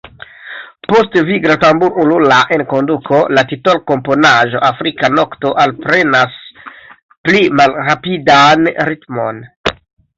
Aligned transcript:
Post 0.91 1.17
vigla 1.27 1.57
tambur-ulula 1.63 2.39
enkonduko, 2.57 3.21
la 3.39 3.45
titolkomponaĵo 3.53 4.65
Afrika 4.73 5.13
nokto 5.21 5.55
alprenas 5.67 6.43
pli 7.29 7.47
malrapidan 7.63 8.71
ritmon. 8.93 9.47